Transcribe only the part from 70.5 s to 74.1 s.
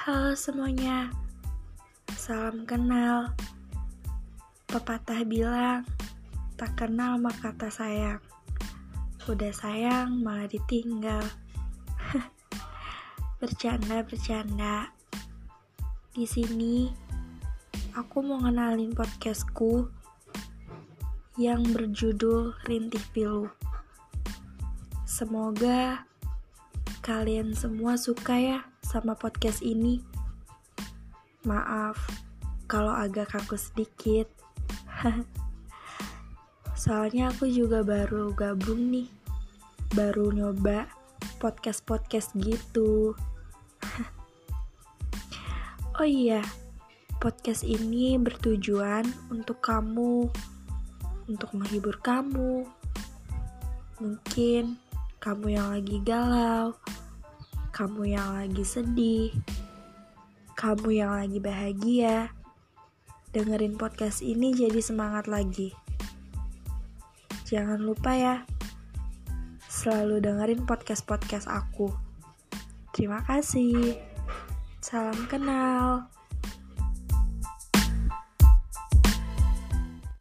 podcast-podcast aku. Terima kasih.